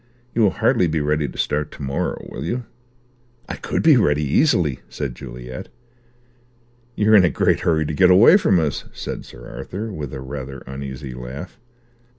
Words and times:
You 0.33 0.41
will 0.41 0.49
hardly 0.57 0.87
be 0.87 0.99
ready 0.99 1.27
to 1.27 1.37
start 1.37 1.69
to 1.73 1.83
morrow, 1.83 2.25
will 2.27 2.43
you?" 2.43 2.65
"I 3.47 3.55
could 3.55 3.83
be 3.83 3.97
ready, 3.97 4.23
easily," 4.23 4.79
said 4.89 5.13
Juliet. 5.13 5.69
"You're 6.95 7.13
in 7.13 7.23
a 7.23 7.29
great 7.29 7.59
hurry 7.59 7.85
to 7.85 7.93
get 7.93 8.09
away 8.09 8.37
from 8.37 8.59
us," 8.59 8.85
said 8.93 9.25
Sir 9.25 9.47
Arthur, 9.47 9.93
with 9.93 10.11
a 10.11 10.19
rather 10.19 10.63
uneasy 10.65 11.13
laugh. 11.13 11.59